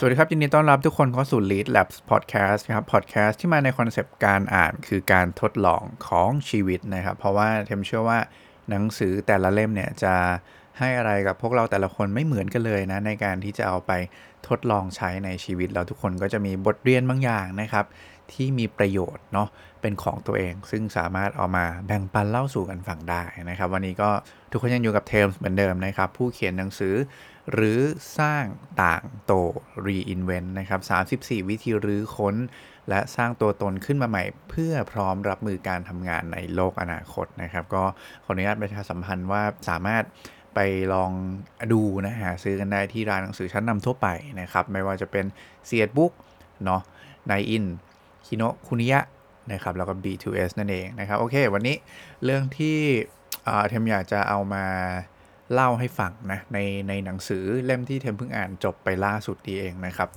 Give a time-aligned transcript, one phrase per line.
[0.00, 8.18] สวัสดีครับ ยินดีต้อนรับทุกคนเข้าสู่ Read Labs Podcast ครับ Podcast ที่มาใน concept การอ่านคือการทดลองของชีวิตนะครับ เพราะว่าเทมเชื่อว่า
[8.70, 10.14] หนังสือแต่ละเล่มเนี่ยจะ
[10.78, 13.92] ให้อะไรกับพวกเราแต่ละคนไม่เหมือนกันเลยนะในการที่จะเอาไป
[14.48, 17.84] ทดลองใช้ในชีวิตเราทุกคนก็จะมีบทเรียนบางอย่างนะครับ
[18.32, 19.48] ที่มีประโยชน์เนาะ
[19.80, 24.10] เป็นของตัวเอง ซึ่งสามารถเอามาแบ่งปันเล่าสู่กันฟังได้นะครับ วันนี้ก็
[24.50, 26.94] ทุกคนยังอยู่กับเทมส์เหมือนเดิมนะครับ ผู้เขียนหนังสือ
[27.52, 27.80] หรือ
[28.18, 28.44] สร้าง
[28.82, 29.32] ต่างโต
[29.86, 30.80] reinvent นะครับ
[31.20, 32.36] 34 วิธีรื้อค้น
[32.88, 37.84] และสร้างตัวตนขึ้นมาใหม่ เพื่อพร้อมรับมือการทำงานในโลกอนาคตนะครับ ก็
[38.24, 40.04] ขออนุญาตประชาสัมพันธ์ว่าสามารถ
[40.54, 40.58] ไป
[40.94, 41.10] ลอง
[41.72, 44.08] ดูนะหาซื้อกันได้ที่ร้านหนังสือชั้นนำทั่วไป
[44.40, 45.24] นะครับ ไม่ว่าจะเป็น
[45.66, 46.12] เซียดบุ๊ก
[46.64, 46.82] เนาะ
[47.26, 47.64] ไนอิน
[48.26, 49.00] คิโนคุนิยะ
[49.52, 51.76] นะครับแล้วก็ B2S นั่นเองนะครับ โอเค วันนี้
[52.24, 52.76] เรื่องที่
[53.68, 54.64] เทมอยากจะเอามา
[55.52, 60.08] เล่าให้ฟังนะในในหนังสือเล่มที่เทมเพิ่งอ่านจบไปล่าสุดดีเองนะครับ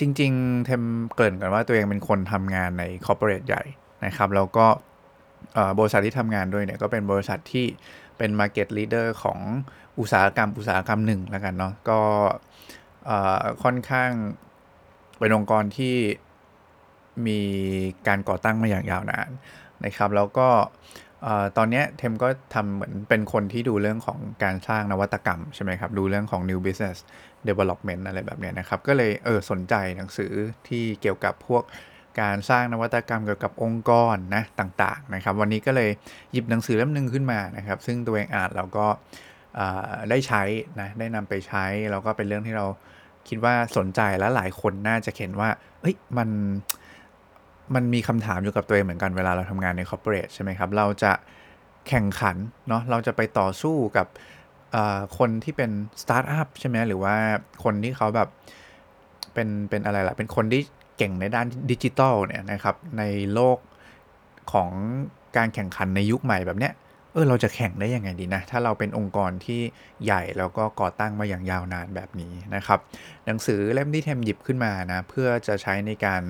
[0.00, 0.82] จริง ๆ เทม
[1.14, 3.62] เกริ่นกันว่าตัวเองเป็นคนทำงานในคอร์ปอเรทใหญ่
[4.06, 4.66] นะครับ แล้วก็
[5.78, 7.66] บริษัทที่ทำงานด้วยเนี่ยก็เป็นบริษัทที่
[8.18, 9.38] เป็น Market Leader ของ
[9.98, 12.00] อุตสาหกรรมอุตสาหกรรมหนึ่งแล้วกันเนาะก็
[13.64, 14.10] ค่อนข้าง
[15.18, 15.96] เป็นองค์กรที่
[17.26, 17.40] มี
[18.08, 19.30] การก่อตั้งมาอย่างยาวนาน
[19.84, 20.48] นะครับ แล้วก็
[21.56, 26.98] ตอนนี้เทมก็ทำเหมือนเป็นคนที่ดูเรื่องของการสร้างนวัตกรรมใช่ไหมครับ ดูเรื่องของ new business
[27.48, 30.32] development อะไรแบบนี้นะครับ ก็เลยเออสนใจหนังสือ
[30.68, 31.62] ที่เกี่ยวกับพวก
[32.20, 35.90] การสร้างนวัตกรรมเกี่ยวกับองค์กรนะต่างๆนะครับวันนี้ก็เลย
[36.32, 38.86] หยิบหนังสือเล่มหนึ่งขึ้นมานะครับ ซึ่งตัวเองอ่านแล้วก็
[40.10, 40.42] ได้ใช้
[40.80, 42.66] นะได้นำไปใช้แล้วก็เป็นเรื่องที่เรา
[43.28, 45.48] คิดว่าสนใจและหลายคนน่าจะเห็นว่า
[45.80, 46.28] เฮ้ยมัน
[47.74, 51.12] มันมีคำถามอยู่กับตัวเองเหมือนกันเวลาเราทำงานใน corporate ใช่ไหมครับ เราจะ
[51.88, 52.36] แข่งขัน
[52.68, 54.06] เนาะเราจะไปต่อสู้กับ
[55.18, 55.70] คนที่เป็น
[56.02, 57.14] สตาร์ทอัพใช่ไหมหรือว่า
[57.64, 58.28] คนที่เขาแบบ
[59.34, 60.62] เป็นเป็นอะไรล่ะ เป็นคนที่
[60.96, 63.02] เก่งในด้านดิจิตอลเนี่ยนะครับใน
[63.34, 63.58] โลก
[64.52, 64.70] ของ
[65.36, 66.74] การแข่งขันในยุคใหม่แบบเนี้ย
[67.12, 69.60] เออเราจะแข่งได้ยังไงดีนะ ถ้าเราเป็นองค์กรที่
[70.04, 72.78] ใหญ่แล้วก็ก่อตั้งมาอย่างยาวนานแบบนี้นะครับ
[73.26, 76.22] หนังสือเล่มที่เทมหยิบขึ้นมานะ เพื่อจะใช้ในการ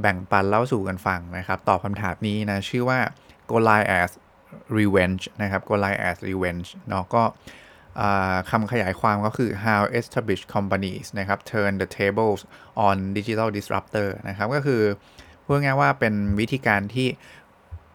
[0.00, 2.98] แบ่งปันเล่าสู่กันฟังนะครับ ตอบคำถามนี้นะ ชื่อว่า
[3.50, 4.10] go lie as
[4.78, 7.22] revenge นะครับ go lie as revenge เนาะก็
[8.50, 12.40] คำขยายความก็คือ how established companies นะครับ turn the tables
[12.86, 14.82] on digital disruptor นะครับ ก็คือ
[15.44, 17.08] พูดง่ายว่าเป็นวิธีการที่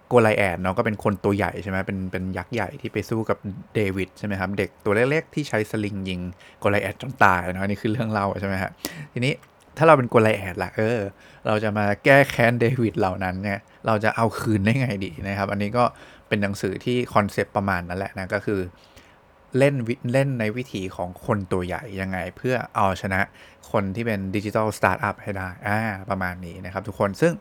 [0.07, 3.38] โกไลแอดเนาะก็เป็นคนตัวใหญ่ใช่ไหมเป็นเป็นยักษ์ใหญ่ที่ไปสู้กับ
[3.75, 6.19] เดวิดใช่ไหมครับ เด็กตัวเล็กๆที่ใช้สลิงยิง
[6.59, 8.71] Goliath จนตายเนาะนี่คือเรื่องเล่าใช่ไหมฮะ
[9.13, 9.33] ทีนี้
[9.77, 10.99] ถ้าเราเป็น Goliath ล่ะเออ
[11.47, 15.83] เราจะมาแก้แค้นเดวิดเหล่านั้นเนี่ย เราจะเอาคืนได้ไงดีนะครับ อันนี้ก็
[16.27, 18.59] เป็นหนังสือที่ concept ประมาณนั้นแหละนะ ก็คือ
[19.57, 19.75] เล่น
[20.13, 23.21] เล่นในวิถีของคนตัวใหญ่ยังไง เพื่อเอาชนะ
[23.71, 25.79] คนที่เป็น digital startup ให้ได้อ่า
[26.09, 27.33] ประมาณนี้นะครับทุกคนซึ่ง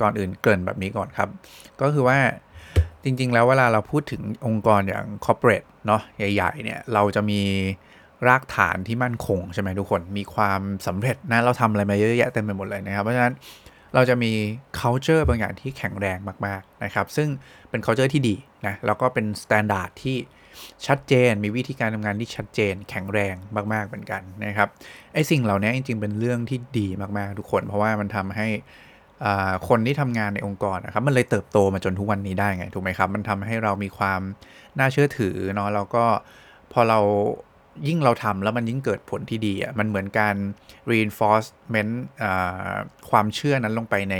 [0.00, 1.28] ก่อนอื่นเกริ่นแบบนี้ก่อนครับ
[1.80, 2.18] ก็คือว่า
[3.04, 7.40] จริง ๆ แล้วเวลาเราพูดถึงองค์กรอย่างคอร์เปอเรทเนาะใหญ่ ๆ เนี่ย เราจะมี
[8.28, 13.34] รากฐานที่มั่นคง ใช่ไหมทุกคนมีความสำเร็จนะเราทำอะไรมาเยอะแยะเต็มไปหมดเลยนะครับ เพราะฉะนั้น
[13.94, 14.32] เราจะมี
[14.78, 17.28] culture บางอย่างที่แข็งแรงมากๆนะครับ ซึ่ง
[17.70, 18.36] เป็น culture ที่ดี
[18.66, 20.16] นะแล้วก็เป็น standard ที่
[20.86, 23.34] ชัดเจน มีวิธีการทำงานที่ชัดเจน แข็งแรง
[23.72, 24.68] มากๆเหมือนกันนะครับ
[25.14, 26.88] ไอ้สิ่งเหล่านี้จริง ๆ เป็นเรื่องที่ดี
[27.18, 28.48] มากๆทุกคน เพราะว่ามันทำให้
[29.68, 34.20] คนที่ทำงานในองค์กรนะครับมันเลยเติบโตมาจนทุกวันนี้ได้ไงถูกไหมครับ มันทำให้เรามีความ
[34.78, 36.04] น่าเชื่อถือเนาะแล้วก็
[36.72, 37.00] พอเรา
[37.88, 40.36] ยิ่งเราทำแล้วมันยิ่งเกิดผลที่ดีอะมันเหมือนการ
[40.90, 41.92] reinforcement
[43.10, 44.16] ความเชื่อนั้นลงไปใน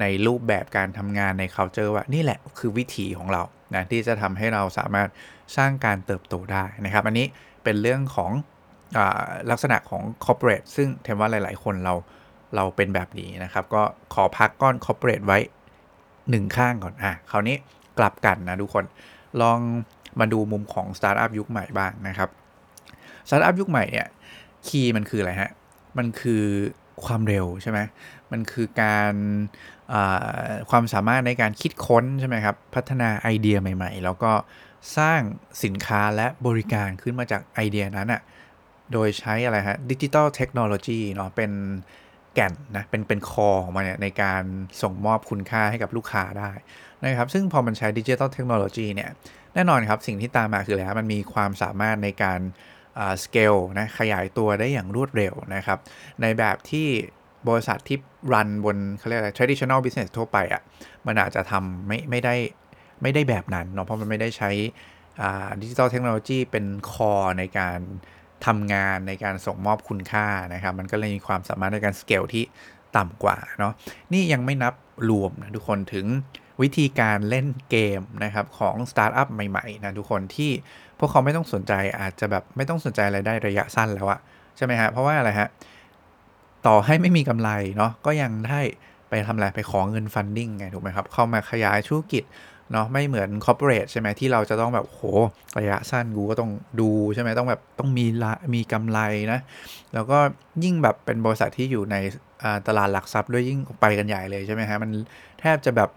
[0.00, 3.42] ในรูปแบบการทำงานใน culture ว่านี่แหละคือวิธีของเรา
[3.74, 5.08] นะที่จะทำให้เราสามารถ
[5.56, 7.26] สร้างการเติบโตได้นะครับ อันนี้
[7.64, 8.30] เป็นเรื่องของ
[8.96, 11.94] ลักษณะของ corporate ซึ่งเทมว่าหลาย ๆ คนเรา
[12.56, 13.82] เราเป็นแบบนี้นะครับ ก็
[14.14, 15.38] ขอพักก้อน corporate ไว้
[16.30, 17.56] หนึ่งข้างก่อนอะคราวนี้
[17.98, 18.84] กลับกันนะทุกคน
[19.42, 19.58] ลอง
[20.20, 22.30] มาดูมุมของสตาร์ทอัพยุคใหม่บ้างนะครับ
[23.28, 24.08] สตาร์ทอัพยุคใหม่เนี่ย
[24.66, 25.50] key มันคืออะไรฮะ
[25.98, 26.44] มันคือ
[27.04, 27.78] ความเร็วใช่ไหม
[28.32, 29.14] มันคือการ
[30.70, 34.32] ความสามารถในการคิดค้นใช่ไหมครับ พัฒนาไอเดียใหม่ ๆ แล้วก็
[34.98, 35.20] สร้าง
[35.64, 38.22] สินค้าและบริการขึ้นมาจากไอเดียนั้นอะ่ะ
[38.92, 41.52] โดยใช้อะไรฮะดิจิตอลเทคโนโลยีเนาะเป็น
[42.34, 44.42] แก่นนะเป็นเป็น core ของมันเนี่ยในการ
[44.82, 46.50] ส่งมอบคุณค่าให้กับลูกค้าได้
[47.04, 49.10] นะครับ ซึ่งพอมันใช้ดิจิตอลเทคโนโลยีเนี่ย
[49.54, 52.40] แน่นอนครับ สิ่งที่ตามมาคืออะไรฮะมันมีความสามารถในการ
[53.24, 55.78] สเกลนะขยายตัวได้อย่างรวดเร็วนะครับ
[56.22, 56.88] ในแบบที่
[57.48, 57.98] บริษัทที่
[58.32, 60.62] รันบนเขาเรียกอะไร traditional business ทั่วไปอะ่ะ
[61.06, 62.34] มันอาจจะทำไม่ไม่ได้
[63.02, 64.50] ไม่ได้แบบนั้นเนาะเพราะมันไม่ได้ใช้
[65.62, 67.78] ดิจิทัลเทคโนโลยีเป็นคอในการ
[68.46, 72.44] ทำงานในการส่งมอบคุณค่านะครับ มันก็เลยมีความสามารถในการสเกลที่
[72.96, 73.72] ต่ำกว่าเนาะ
[74.12, 74.74] นี่ยังไม่นับ
[75.10, 76.06] รวมนะทุกคนถึง
[76.62, 80.50] วิธีการเล่นเกมนะครับของสตาร์ทอัพใหม่ๆนะทุกคนที่
[80.98, 84.20] พวกเขาไม่ต้องสนใจอาจจะแบบไม่ต้องสนใจอะไรได้ระยะสั้นแล้วอะ
[84.56, 85.48] ใช่ไหมฮะเพราะว่าอะไรฮะ
[86.66, 88.60] ต่อให้ไม่มีกำไรเนาะก็ยังได้
[89.08, 92.24] ไปทำอะไรไปขอเงิน funding ไงถูกไหมครับ เข้ามาขยายธุรกิจ
[92.72, 95.00] เนาะไม่เหมือน corporate ใช่ไหมที่เราจะต้องแบบโห
[95.58, 96.50] ระยะสั้นกูก็ต้อง
[96.80, 99.00] ดูใช่ไหมต้องแบบต้องมีละมีกำไร
[99.32, 99.40] นะ
[99.94, 100.18] แล้วก็
[100.64, 101.96] ยิ่งแบบเป็นบริษัทที่อยู่ใน
[102.68, 104.90] ตลาดหลักทรัพย์ด้วยยิ่งไปกันใหญ่เลยใช่ไหมฮะมัน
[105.40, 105.90] แทบจะแบบ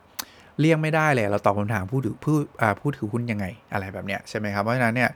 [0.59, 2.35] เลี่ยงไม่ได้เลย เราตอบคำถามผู้ถือผู้
[2.81, 5.09] ผู้ถือหุ้นยังไงอะไรแบบเนี้ยใช่ไหมครับ เพราะฉะนั้นเนี่ย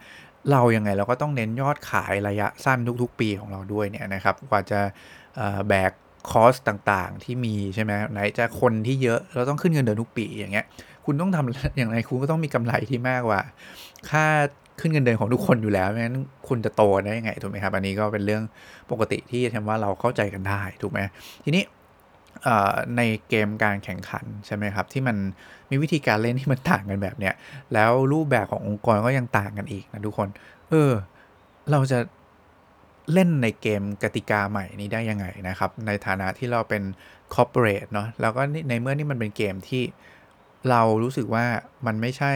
[0.52, 4.80] เรายังไงเราก็ต้องเน้นยอดขายระยะสั้นทุก ๆ ปีของเราด้วยเนี่ยนะครับกว่าจะ
[5.68, 5.92] แบก
[6.32, 10.66] คอสต่างๆ ที่มีใช่ไหมไหนจะคนที่เยอะเราต้องขึ้นเงินเดือนทุกปีอย่างเงี้ย
[11.06, 13.42] คุณต้องทำอย่างไรคุณก็ต้องมีกำไรที่มากกว่า
[14.10, 14.26] ค่า
[14.80, 16.18] ขึ้นเงินเดือนของทุกคนอยู่แล้วไม่งั้น
[16.48, 18.44] คุณจะโตได้ยังไงถูกไหมครับ อันนี้ก็เป็นเรื่อง
[18.92, 21.00] ปกติที่ทำว่าเราเข้าใจกันได้ถูกไหม
[21.44, 21.64] ทีนี้
[22.98, 25.18] ในเกมการแข่งขันใช่ไหมครับ ที่มัน
[25.70, 27.34] มีวิธีการเล่นที่มันต่างกันแบบเนี้ย
[27.74, 30.28] แล้วรูปแบบขององค์กรก็ยังต่างกันอีกนะทุกคน
[30.70, 30.92] เออ
[31.72, 32.00] เราจะ
[33.14, 36.84] เล่นในเกมกติกาใหม่นี้ได้ยังไงนะครับ ในฐานะที่เราเป็น
[37.34, 39.84] คอร์ปอเรทเนาะแล้วก็ในเมื่อนี่มันเป็นเกมที่
[40.70, 41.46] เรารู้สึกว่า
[41.86, 42.34] มันไม่ใช่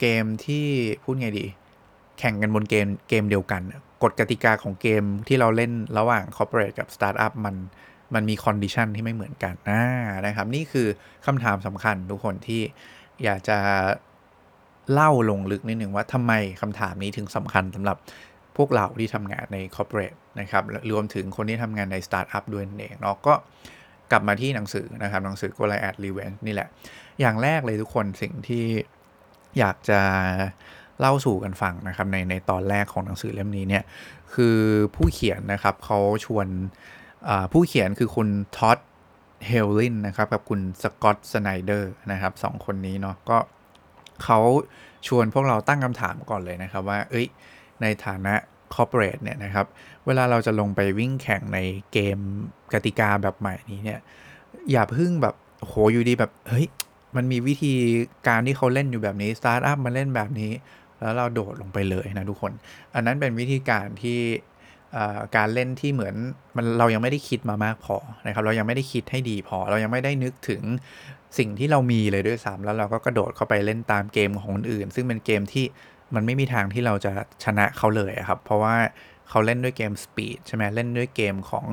[0.00, 0.66] เกมที่
[1.02, 1.46] พูดไงดี
[2.18, 3.62] แข่งกันบนเกมเกมเดียวกัน
[4.02, 7.54] กฎกติกาของเกมที่เราเล่นระหว่าง corporate กับสตาร์ทอัพมัน
[8.14, 9.54] มันมี condition ที่ไม่เหมือนกัน
[10.26, 10.86] นะครับ นี่คือ
[11.26, 12.62] คำถามสำคัญทุกคนที่
[13.24, 13.58] อยากจะ
[14.92, 17.96] เล่าลงลึกนิดหนึ่งว่าทำไมคำถามนี้ถึงสำคัญสำหรับ
[18.56, 23.34] พวกเราที่ทำงานใน corporate นะครับ รวมถึงคนที่ทำงานในสตาร์ทอัพด้วยนั่นเองเนาะก็
[24.10, 26.68] กลับมาที่หนังสือนะครับ หนังสือ Go l i a d r e v e n g e นี่แหละ
[27.20, 28.64] อย่างแรกเลยทุกคนสิ่งที่
[29.58, 30.00] อยากจะ
[31.00, 33.84] เล่าสู่กันฟังนะครับในในตอนแรกของหนังสือเล่มนี้เนี่ย
[34.34, 34.58] คือ
[34.94, 36.46] ผู้เขียนนะครับเขาชวน
[37.52, 38.78] ผู้เขียนคือคุณ Todd
[39.46, 43.38] Hewlin นะครับ กับคุณ Scott Snyder นะครับสองคนนี้เนาะก็
[44.24, 44.38] เขา
[45.06, 47.26] ชวนพวกเราตั้งคำถามก่อนเลยนะครับว่า เอ้ย
[47.82, 48.34] ในฐานะ
[48.74, 49.66] corporate เนี่ยนะครับ
[50.06, 51.58] เวลาเราจะลงไปวิ่งแข่งใน
[51.92, 52.18] เกม
[52.72, 54.00] กติกาแบบใหม่นี้เนี่ย
[54.72, 56.66] อย่าพึ่งแบบโหอยู่ดีแบบเฮ้ย
[57.16, 57.74] มันมีวิธี
[58.28, 60.52] การที่เขาเล่นอยู่แบบนี้สตาร์ทอัพมาเล่นแบบนี้
[61.00, 62.52] แล้วเราโดดลงไปเลยนะทุกคน
[62.94, 64.20] อันนั้นเป็นวิธีการที่
[65.36, 66.14] การเล่นที่เหมือน
[66.56, 67.96] มันเรายังไม่ได้คิดมามากพอ
[68.26, 70.62] นะครับ เรายังไม่ได้คิดให้ดีพอ เรายังไม่ได้นึกถึง
[71.38, 75.64] สิ่งที่เรามีเลยด้วยซ้ำแล้วเราก็กระโดดเข้าไปเล่นตามเกมของคนอื่น ซึ่งเป็นเกมที่
[76.14, 77.12] มันไม่มีทางที่เราจะ
[77.44, 78.74] ชนะเขาเลยครับ เพราะว่า
[79.30, 81.66] เขาเล่นด้วยเกม speed ใช่ไหมเล่นด้วยเกมของ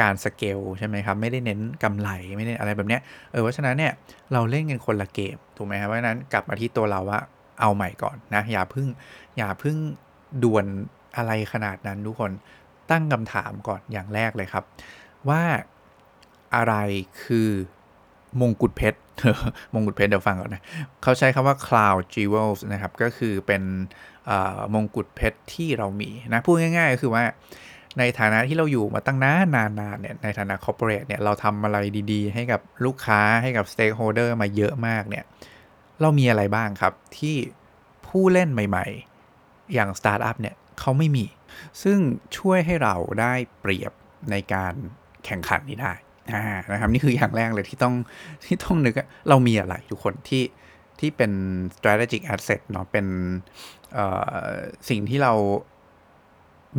[0.00, 3.00] การสเกลใช่ไหมครับไม่ได้เน้นกำไรไม่ได้อะไรแบบเนี้ย
[3.30, 3.92] เออเพราะฉะนั้นเนี่ย
[4.32, 7.20] เราเล่นกันคนละเกมถูกไหมครับเพราะฉะนั้นกลับมาที่ตัวเราว่า
[7.60, 8.86] เอาใหม่ก่อนนะอย่าพึ่ง
[9.36, 9.76] อย่าพึ่ง
[10.44, 10.66] ด่วน
[11.16, 12.30] อะไรขนาดนั้นทุกคน
[12.90, 14.64] ตั้งคำถามก่อนอย่างแรกเลยครับ
[15.28, 15.42] ว่า
[16.54, 16.74] อะไร
[17.24, 17.50] คือ
[18.40, 18.98] มงกุฎเพชร
[19.74, 20.62] มงกุฎเพชรเดี๋ยวฟังก่อนนะ
[21.02, 23.62] เขาใช้คำว่า cloud jewels นะครับ ก็คือเป็น
[24.74, 27.24] มงกุฎเพชรที่เรามีนะพูดง่ายๆก็คือว่า
[27.98, 29.64] ในฐานะที่เราอยู่มาตั้งนานนา
[29.94, 31.78] นเนี่ยในฐานะ corporate เนี่ยเราทำอะไร
[32.12, 35.24] ดีๆ ให้กับลูกค้าให้กับ stakeholder มาเยอะมากเนี่ย
[36.00, 37.36] เรามีอะไรบ้างครับที่
[38.06, 38.86] ผู้เล่นใหม่
[39.28, 41.24] ๆ อย่าง startup เนี่ย เขาไม่มี
[41.82, 41.98] ซึ่ง
[42.38, 43.92] ช่วยให้เราได้เปรียบ
[44.30, 44.74] ในการ
[45.24, 45.92] แข่งขันนี้ได้
[46.72, 47.94] นะครับนี่คืออย่างแรกเลยที่ต้อง
[48.46, 48.94] ที่ต้องนึก
[49.28, 50.44] เรามีอะไรทุกคนที่
[51.00, 51.32] ที่เป็น
[51.76, 53.06] strategic asset เนาะเป็น
[54.88, 55.32] สิ่งที่เรา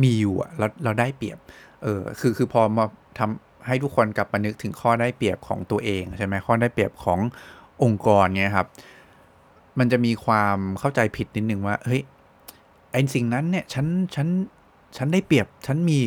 [0.02, 1.38] มีอยู่อะเราเราได้เปรียบ
[1.82, 2.84] เออคือคือพอมา
[3.18, 7.20] ทำให้ทุกคนกลับมานึกถึงข้อได้เปรียบของตัวเองใช่ไหมข้อได้เปรียบของ
[7.82, 8.66] องค์กรเนี้ยครับ
[9.78, 12.02] มันจะมีความเข้าใจผิดนิดนึงว่าเฮ้ย
[12.98, 14.28] อ้สิ่งนั้นเนี่ยฉันฉัน
[14.96, 16.00] ฉันได้เปรียบฉันมี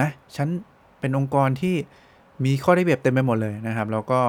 [0.00, 0.48] นะฉัน
[1.00, 1.74] เป็นองค์กรที่
[2.44, 4.20] มีข้อได้เปรียบเต็มไปหมดเลยนะครับ แล้วก็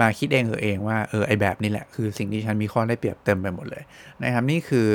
[0.00, 3.82] มาคิดเองเออเองว่าเออไอแบบนี้แหละคือสิ่งที่ฉันมีข้อได้เปรียบเต็มไปหมดเลย
[4.22, 4.90] นะครับนี่คือ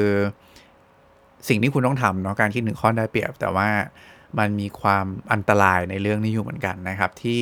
[1.47, 3.69] สิ่งที่คุณต้องทำเนาะการคิดถึงข้อได้เปรียบ แต่ว่า
[4.39, 7.41] มันมีความอันตรายในเรื่องนี้อยู่เหมือนกันนะครับ ที่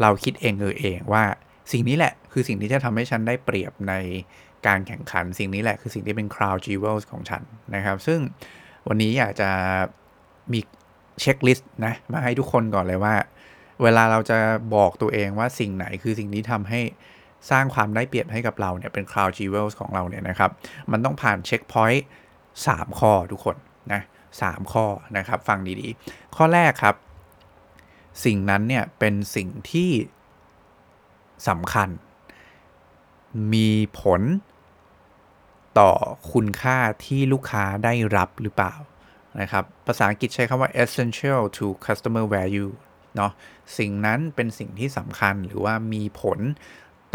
[0.00, 1.24] เราคิดเองเออเองว่า
[1.72, 3.94] สิ่งนี้แหละคือสิ่งที่จะทำให้ฉันได้เปรียบใน
[4.66, 7.42] การแข่งขันสิ่งนี้แหละคือสิ่งที่เป็น crown jewels ของฉัน
[7.74, 8.18] นะครับ ซึ่ง
[8.88, 9.50] วันนี้อยากจะ
[10.52, 10.60] มี
[11.20, 13.14] เช็คลิสต์นะมาให้ทุกคนก่อนเลยว่า
[13.82, 14.38] เวลาเราจะ
[14.74, 16.80] บอกตัวเองว่าสิ่งไหนคือสิ่งที่ทำให้
[17.50, 20.50] สร้างความได้เปรียบให้กับเราเนี่ยเป็น cloud jewels ของเราเนี่ยนะครับ
[20.92, 22.06] มันต้องผ่านเช็คพอยต์
[22.66, 23.56] สามข้อทุกคน
[23.92, 24.02] นะ
[24.42, 24.86] สามข้อ
[25.16, 26.94] นะครับฟังดีๆ ข้อแรกครับ
[28.24, 29.90] สิ่งนั้นเนี่ยเป็นสิ่งที่
[31.48, 31.88] สำคัญ
[33.52, 33.68] มี
[34.00, 34.22] ผล
[35.78, 35.90] ต่อ
[36.32, 38.74] คุณค่าที่ลูกค้าได้รับหรือเปล่า
[39.40, 42.70] นะครับ ภาษาอังกฤษใช้คำว่า essential to customer value
[43.16, 43.32] เนาะ
[43.78, 46.38] สิ่งนั้นเป็นสิ่งที่สำคัญหรือว่ามีผล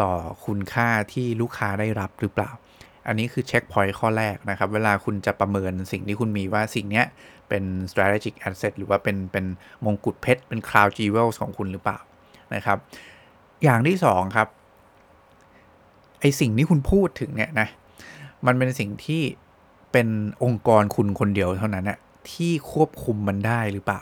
[0.01, 0.11] ต่อ
[0.45, 2.51] คุณค่าที่ลูกค้าได้รับหรือเปล่า
[3.07, 7.03] อันนี้คือเช็คพอยต์ข้อแรกนะครับ เวลาคุณจะประเมินสิ่งที่คุณมีว่าสิ่งนี้
[7.49, 9.45] เป็น strategic asset หรือว่าเป็นเป็น
[9.85, 11.99] มงกุฎเพชร เป็น crown jewels ของคุณหรือเปล่า
[12.55, 12.77] นะครับ
[13.63, 14.47] อย่างที่สองครับ
[16.23, 17.67] ไอสิ่งที่คุณพูดถึงเนี่ยนะ
[18.45, 19.21] มันเป็นสิ่งที่
[19.91, 20.07] เป็น
[20.43, 21.99] องค์กรคุณคนเดียวเท่านั้นนะ
[22.31, 24.01] ที่ควบคุมมันได้หรือเปล่า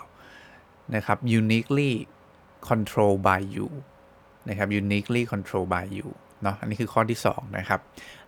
[0.95, 1.91] นะครับ uniquely
[2.69, 3.67] controlled by you
[4.49, 6.07] นะครับ uniquely controlled by you
[6.43, 7.79] เนาะอันนี้คือข้อที่ 2 นะครับ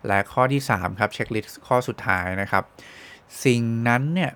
[0.07, 2.63] และข้อที่ 3 ครับ checklist ข้อสุดท้ายนะครับ
[3.45, 4.31] สิ่งนั้นเนี่ย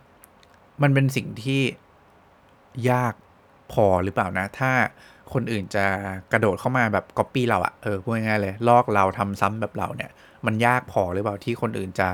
[0.82, 1.62] มันเป็นสิ่งที่
[2.92, 3.14] ยาก
[3.72, 4.72] พอหรือเปล่านะ ถ้า
[5.34, 5.86] คนอื่นจะ
[6.32, 10.12] กระโดดเข้ามาแบบก๊อปปี้เราอะเออพูดง่ายๆเลย ลอกเราทำซ้ำแบบเราเนี่ย
[10.46, 12.10] มันยากพอหรือเปล่าที่คนอื่นจะ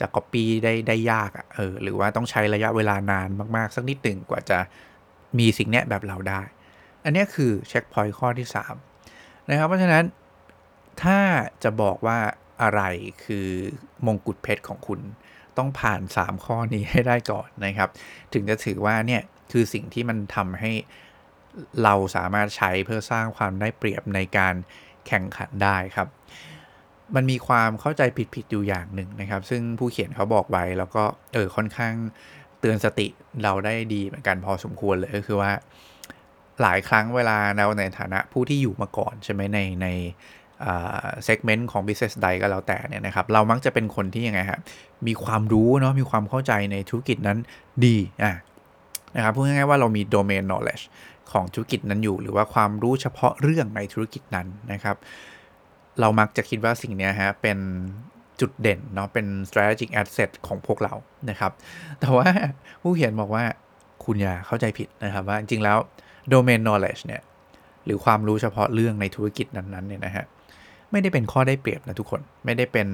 [0.00, 4.58] จะก๊อปปี้ได้ได้ยากอะเออหรือว่าต้องใช้ระยะเวลานานมากๆ สักนิดหนึ่งกว่าจะ
[5.38, 6.40] มีสิ่งเนี้ยแบบเราได้
[7.04, 8.48] อันนี้คือเช็คพอยต์ข้อที่
[8.98, 10.04] 3 นะครับ เพราะฉะนั้น
[11.02, 11.18] ถ้า
[11.62, 12.18] จะบอกว่า
[12.62, 12.82] อะไร
[13.24, 13.48] คือ
[14.06, 15.00] มงกุฎเพชรของคุณ
[15.58, 17.88] ต้องผ่าน 3 ข้อนี้ให้ได้ก่อนนะครับ
[18.32, 20.72] ถึงจะถือว่าเนี่ยคือสิ่งที่มันทำให้
[21.84, 24.54] เราสามารถใช้เพื่อสร้างความได้เปรียบในการ
[25.06, 26.08] แข่งขันได้ครับ
[27.14, 28.02] มันมีความเข้าใจ
[28.34, 31.02] ผิดๆอยู่อย่างหนึ่งนะครับ ซึ่งผู้เขียนเขาบอกไว้แล้วก็
[31.32, 31.94] เออค่อนข้าง
[32.60, 33.06] เตือนสติ
[33.42, 35.52] เราได้ดีเหมือนกันพอสมควรเลยก็คือว่า
[36.62, 39.86] หลายครั้งเวลาเราในฐานะผู้ที่อยู่มาก่อนใช่ไหมในใน
[40.62, 44.60] เซกเมนต์ของ business ใดก็แล้วแต่เนี่ยนะครับ เรามักจะเป็นคนที่ยังไงครับ
[45.06, 47.38] มีความรู้เนาะมีความเข้าใจในธุรกิจนั้น
[47.84, 48.32] ดีอะ
[49.16, 50.84] นะครับพูดง่ายๆว่าเรามี domain knowledge
[51.32, 54.96] ของธุรกิจนั้นอยู่ หรือว่าความรู้เฉพาะเรื่องในธุรกิจนั้นนะครับ
[56.00, 57.58] เรามักจะคิดว่าสิ่งนี้ฮะเป็น
[58.40, 60.94] จุดเด่นเนาะเป็น strategic asset ของพวกเรา
[61.30, 61.52] นะครับ
[62.00, 62.28] แต่ว่า
[62.82, 63.44] ผู้เขียนบอกว่า
[64.04, 65.78] คุณอย่าเข้าใจผิดนะครับว่าจริงๆแล้ว
[66.32, 67.22] domain knowledge เนี่ย
[67.84, 70.24] หรือความรู้เฉพาะเรื่องในธุรกิจนั้นๆเนี่ยนะฮะ
[70.90, 72.88] ไม่ได้เป็นข้อได้เปรียบนะทุกคนไม่ได้เป็น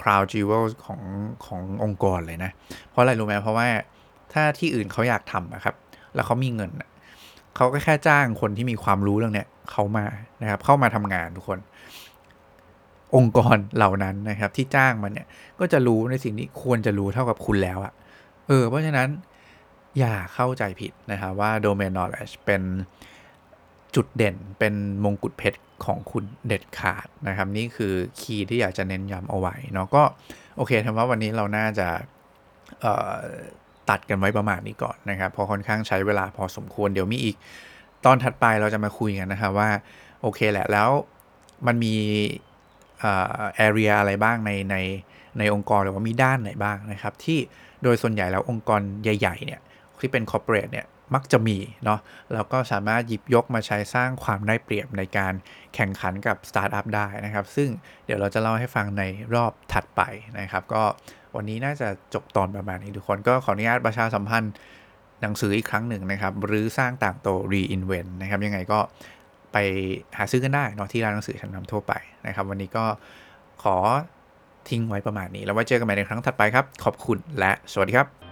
[0.00, 1.00] crown jewel ของ
[1.46, 2.50] ขององค์กรเลยนะ
[2.90, 3.68] เพราะอะไรรู้ไหมเพราะว่า
[4.32, 5.74] ถ้าที่อื่นเขาอยากทำนะครับ
[6.16, 6.70] แล้วเขามีเงิน
[7.56, 10.06] เขาก็แค่จ้างคนที่มีความรู้เรื่องเนี้ยเขามา
[10.42, 11.58] นะครับ เข้ามาทำงานทุกคน
[13.16, 15.26] องค์กรเหล่านั้นนะครับ ที่จ้างมันเนี่ย
[15.60, 17.92] ก็จะรู้ในสิ่งที่ควรจะรู้เท่ากับคุณแล้วอะ
[18.46, 19.08] เออ เพราะฉะนั้น
[19.98, 22.62] อย่าเข้าใจผิดนะครับว่า domain knowledge เป็น
[23.94, 30.02] จุดเด่นเป็นมงกุฎเพชรของคุณเด็ดขาดนะครับ นี่คือkey ที่อยากจะเน้นย้ำเอาไว้เนาะก็
[30.56, 31.88] โอเคเทมว่าวันนี้เราน่าจะ
[33.90, 37.36] ตัดกันไว้ประมาณนี้ก่อนนะครับพอค่อนข้างใช้เวลาพอสมควรเดี๋ยวมีอีก
[38.04, 39.70] ตอนถัดไปเราจะมาคุยกันนะครับว่า
[40.22, 40.88] โอเคแหละแล้ว
[41.66, 41.94] มันมี
[43.00, 44.76] area อะไรบ้างในใน
[45.38, 47.38] ในองค์กรหรือว่ามีด้านไหนบ้างนะครับ ที่
[47.82, 49.60] โดยส่วนใหญ่แล้วองค์กรใหญ่ๆเนี่ย
[50.00, 52.00] ที่เป็น corporate เนี่ยมักจะมีเนาะ
[52.34, 55.32] แล้วก็สามารถหยิบยกมาใช้สร้างความได้เปรียบในการ
[55.74, 57.68] แข่งขันกับสตาร์ทอัพได้นะครับ ซึ่ง
[58.04, 59.02] เดี๋ยวเราจะเล่าให้ฟังใน
[59.34, 60.02] รอบถัดไป
[60.40, 60.82] นะครับ ก็
[61.36, 64.52] วันนี้น่าจะจบตอนประมาณนี้ทุกคนก็ขออนุญาตประชาสัมพันธ์
[65.22, 68.78] หนังสืออีกครั้งหนึ่งนะครับหรือสร้างต่างโต reinvent นะครับ ยังไงก็
[69.52, 69.56] ไป
[70.16, 71.92] หาซื้อกันได้เนาะที่ร้านหนังสือชั้นนำทั่วไป
[72.26, 72.84] นะครับ วันนี้ก็
[73.62, 73.76] ขอ
[74.68, 78.25] ทิ้งไว้ประมาณนี้ แล้วไว้เจอกันใหม่ในครั้งถัดไปครับ ขอบคุณและสวัสดีครับ